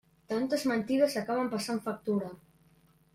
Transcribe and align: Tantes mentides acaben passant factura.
Tantes 0.31 0.63
mentides 0.69 1.17
acaben 1.21 1.51
passant 1.51 1.83
factura. 1.89 2.31